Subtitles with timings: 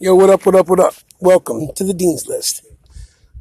[0.00, 0.94] Yo, what up, what up, what up?
[1.20, 2.66] Welcome to the Dean's List.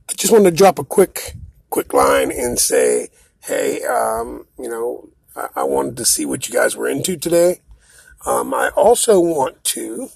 [0.07, 1.33] I just wanted to drop a quick,
[1.71, 3.07] quick line and say,
[3.41, 7.61] hey, um, you know, I, I wanted to see what you guys were into today.
[8.27, 10.09] Um, I also want to,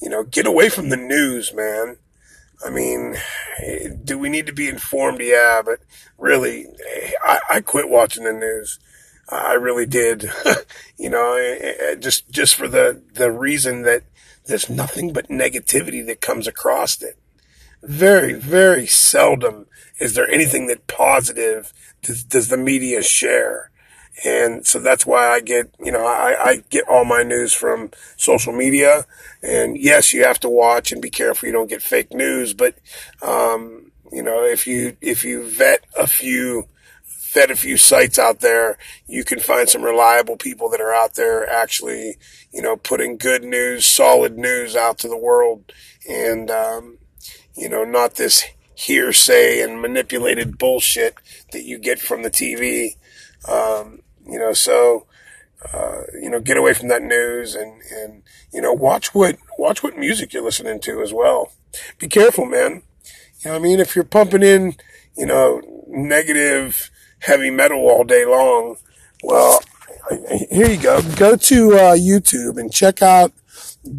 [0.00, 1.98] You know, get away from the news, man.
[2.64, 3.16] I mean,
[4.04, 5.20] do we need to be informed?
[5.20, 5.80] Yeah, but
[6.16, 6.66] really,
[7.22, 8.78] I, I quit watching the news.
[9.28, 10.30] I really did.
[10.96, 14.04] you know, just, just for the, the reason that
[14.46, 17.16] there's nothing but negativity that comes across it.
[17.82, 19.66] Very, very seldom
[19.98, 21.72] is there anything that positive
[22.02, 23.70] does, does the media share.
[24.24, 27.90] And so that's why I get, you know, I, I get all my news from
[28.16, 29.06] social media.
[29.42, 32.52] And yes, you have to watch and be careful you don't get fake news.
[32.52, 32.76] But,
[33.22, 36.66] um, you know, if you, if you vet a few,
[37.32, 41.14] vet a few sites out there, you can find some reliable people that are out
[41.14, 42.16] there actually,
[42.52, 45.72] you know, putting good news, solid news out to the world.
[46.08, 46.98] And, um,
[47.56, 48.44] you know, not this
[48.74, 51.14] hearsay and manipulated bullshit
[51.52, 52.96] that you get from the TV.
[53.48, 55.06] Um, you know, so,
[55.72, 58.22] uh, you know, get away from that news and, and,
[58.52, 61.52] you know, watch what, watch what music you're listening to as well.
[61.98, 62.82] Be careful, man.
[63.40, 63.80] You know I mean?
[63.80, 64.76] If you're pumping in,
[65.16, 66.90] you know, negative
[67.22, 68.76] heavy metal all day long,
[69.22, 69.60] well,
[70.50, 71.00] here you go.
[71.16, 73.32] Go to, uh, YouTube and check out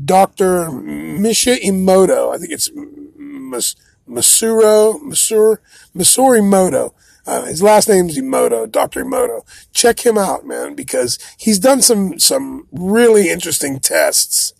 [0.05, 0.71] Dr.
[0.71, 2.33] Misha Emoto.
[2.33, 2.69] I think it's
[3.15, 3.75] Mas-
[4.07, 5.57] Masuro, Masur,
[5.95, 6.93] Masuri Moto.
[7.25, 9.05] Uh, his last name's Emoto, Dr.
[9.05, 9.45] Emoto.
[9.71, 14.53] Check him out, man, because he's done some, some really interesting tests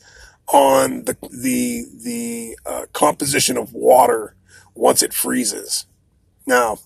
[0.48, 4.36] on the, the, the, uh, composition of water
[4.76, 5.88] once it freezes.
[6.46, 6.78] Now,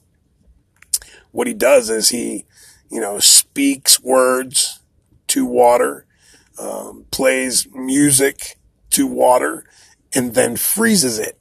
[1.37, 2.45] what he does is he,
[2.89, 4.79] you know, speaks words
[5.27, 6.03] to water,
[6.57, 8.57] um, plays music
[8.89, 9.63] to water,
[10.15, 11.37] and then freezes it.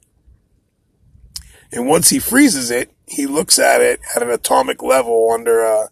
[1.71, 5.89] And once he freezes it, he looks at it at an atomic level under a,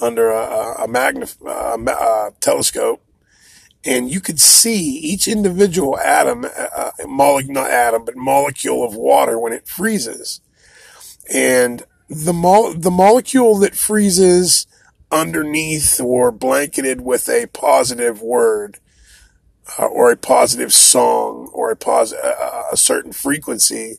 [0.00, 3.02] under a, a, magnif- a, a telescope.
[3.84, 9.36] And you could see each individual atom, uh, molecule, not atom, but molecule of water
[9.36, 10.40] when it freezes.
[11.28, 14.66] And the mo- the molecule that freezes
[15.10, 18.78] underneath or blanketed with a positive word,
[19.78, 23.98] uh, or a positive song, or a pos- uh, a certain frequency,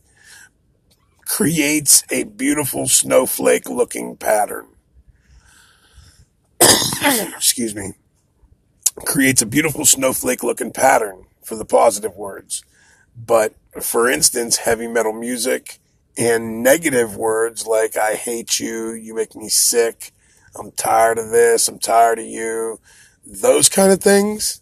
[1.26, 4.68] creates a beautiful snowflake looking pattern.
[7.04, 7.94] Excuse me.
[9.06, 12.64] Creates a beautiful snowflake looking pattern for the positive words.
[13.16, 15.80] But for instance, heavy metal music
[16.20, 20.12] and negative words like I hate you, you make me sick,
[20.56, 22.80] I'm tired of this, I'm tired of you,
[23.26, 24.62] those kind of things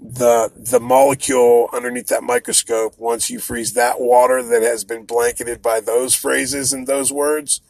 [0.00, 5.60] the the molecule underneath that microscope once you freeze that water that has been blanketed
[5.60, 7.60] by those phrases and those words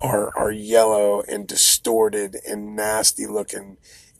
[0.00, 3.76] are are yellow and distorted and nasty looking.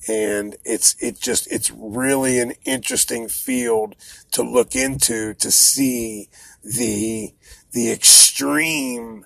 [0.09, 3.97] And it's it just it's really an interesting field
[4.33, 6.29] to look into to see
[6.63, 7.35] the
[7.73, 9.25] the extreme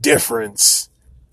[0.00, 0.88] difference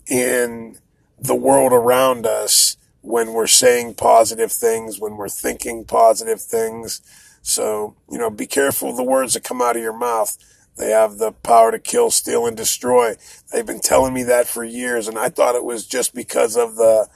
[0.06, 0.78] in
[1.18, 7.00] the world around us when we're saying positive things when we're thinking positive things
[7.42, 10.36] so you know be careful of the words that come out of your mouth
[10.78, 13.16] they have the power to kill, steal, and destroy.
[13.52, 16.76] They've been telling me that for years, and I thought it was just because of
[16.76, 17.08] the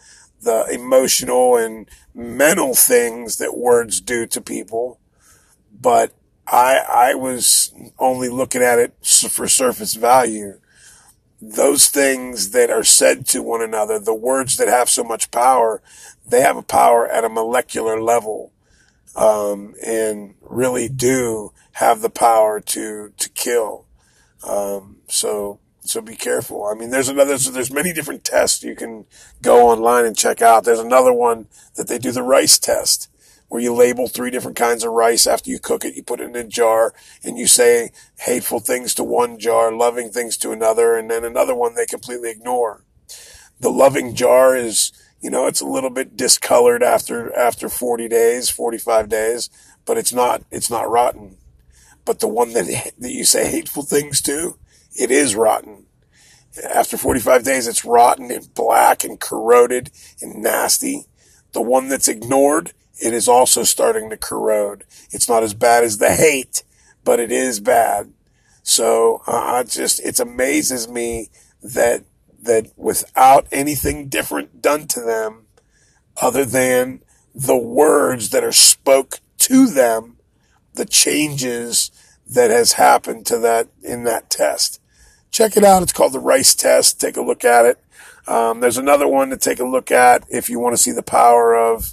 [0.42, 4.98] the emotional and mental things that words do to people.
[5.80, 6.12] But
[6.46, 10.58] I I was only looking at it for surface value.
[11.40, 15.82] Those things that are said to one another, the words that have so much power,
[16.26, 18.52] they have a power at a molecular level
[19.16, 23.86] um, and really do have the power to to kill.
[24.46, 26.64] Um, so so be careful.
[26.64, 27.38] I mean, there's another.
[27.38, 29.04] So there's many different tests you can
[29.40, 30.64] go online and check out.
[30.64, 31.46] There's another one
[31.76, 33.08] that they do the rice test,
[33.52, 35.94] where you label three different kinds of rice after you cook it.
[35.94, 37.90] You put it in a jar and you say
[38.20, 42.30] hateful things to one jar, loving things to another, and then another one they completely
[42.30, 42.82] ignore.
[43.60, 44.90] The loving jar is
[45.20, 49.50] you know, it's a little bit discolored after, after 40 days, 45 days,
[49.84, 51.36] but it's not, it's not rotten.
[52.06, 54.56] But the one that, that you say hateful things to,
[54.98, 55.84] it is rotten.
[56.74, 59.90] After 45 days, it's rotten and black and corroded
[60.22, 61.04] and nasty.
[61.52, 62.72] The one that's ignored,
[63.02, 64.84] it is also starting to corrode.
[65.10, 66.62] It's not as bad as the hate,
[67.04, 68.12] but it is bad.
[68.62, 71.28] So, uh, just, it amazes me
[71.62, 72.04] that
[72.42, 75.46] that without anything different done to them
[76.20, 77.00] other than
[77.34, 80.16] the words that are spoke to them,
[80.74, 81.90] the changes
[82.28, 84.80] that has happened to that in that test.
[85.30, 85.82] Check it out.
[85.82, 87.00] It's called the Rice Test.
[87.00, 87.78] Take a look at it.
[88.26, 91.02] Um, there's another one to take a look at if you want to see the
[91.02, 91.92] power of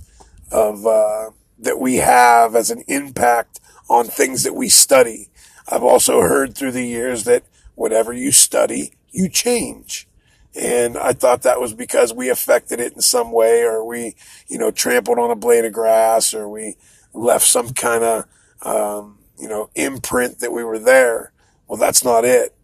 [0.52, 3.60] of uh, that we have as an impact
[3.90, 5.30] on things that we study.
[5.68, 7.44] I've also heard through the years that
[7.76, 10.08] whatever you study, you change.
[10.56, 14.16] And I thought that was because we affected it in some way or we,
[14.48, 16.76] you know, trampled on a blade of grass or we
[17.14, 18.26] left some kind of,
[18.64, 21.32] um, you know, imprint that we were there.
[21.68, 22.56] Well, that's not it.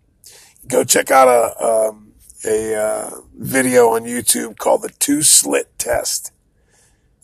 [0.68, 6.32] Go check out a, um, a uh, video on YouTube called the two slit test.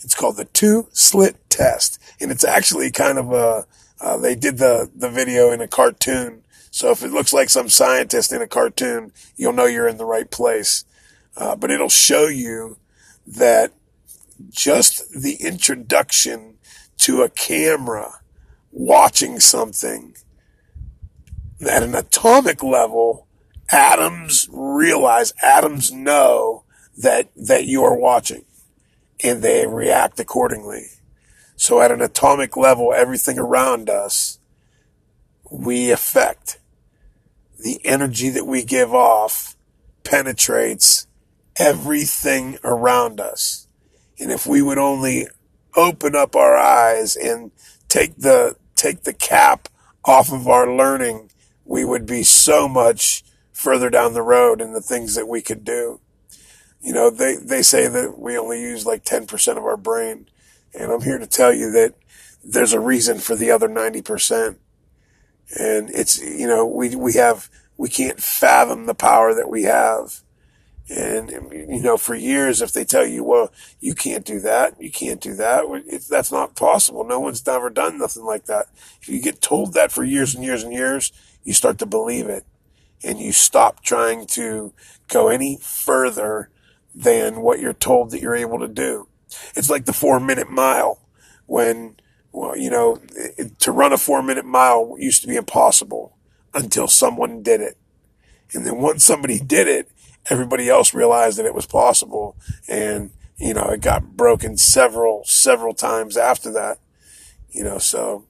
[0.03, 1.99] It's called the two slit test.
[2.19, 3.65] And it's actually kind of a,
[3.99, 7.67] uh, they did the, the video in a cartoon so if it looks like some
[7.67, 10.85] scientist in a cartoon, you'll know you're in the right place.
[11.35, 12.77] Uh, but it'll show you
[13.27, 13.73] that
[14.49, 16.55] just the introduction
[16.97, 18.21] to a camera
[18.71, 20.15] watching something
[21.69, 23.27] at an atomic level,
[23.69, 26.63] atoms realize, atoms know
[26.97, 28.45] that, that you are watching
[29.23, 30.87] and they react accordingly.
[31.55, 34.39] So at an atomic level, everything around us,
[35.51, 36.59] we affect
[37.59, 39.55] the energy that we give off
[40.03, 41.07] penetrates
[41.57, 43.67] everything around us.
[44.19, 45.27] And if we would only
[45.75, 47.51] open up our eyes and
[47.87, 49.67] take the, take the cap
[50.03, 51.31] off of our learning,
[51.65, 55.63] we would be so much further down the road in the things that we could
[55.63, 55.99] do.
[56.81, 60.27] You know, they, they say that we only use like 10% of our brain.
[60.73, 61.93] And I'm here to tell you that
[62.43, 64.55] there's a reason for the other 90%.
[65.59, 70.21] And it's, you know, we, we have, we can't fathom the power that we have.
[70.89, 74.91] And, you know, for years, if they tell you, well, you can't do that, you
[74.91, 75.63] can't do that,
[76.09, 77.05] that's not possible.
[77.05, 78.67] No one's ever done nothing like that.
[79.01, 82.27] If you get told that for years and years and years, you start to believe
[82.27, 82.45] it
[83.03, 84.73] and you stop trying to
[85.07, 86.49] go any further
[86.93, 89.07] than what you're told that you're able to do.
[89.55, 90.99] It's like the four minute mile
[91.45, 91.95] when
[92.31, 92.97] well, you know,
[93.59, 96.17] to run a four minute mile used to be impossible
[96.53, 97.77] until someone did it.
[98.53, 99.89] And then once somebody did it,
[100.29, 102.37] everybody else realized that it was possible.
[102.67, 106.79] And, you know, it got broken several, several times after that.
[107.49, 108.25] You know, so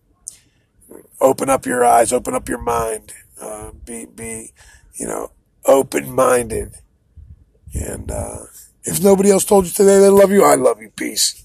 [1.19, 4.53] open up your eyes, open up your mind, uh, be, be,
[4.95, 5.31] you know,
[5.65, 6.75] open minded.
[7.73, 8.39] And, uh,
[8.83, 10.89] if nobody else told you today they love you, I love you.
[10.89, 11.43] Peace.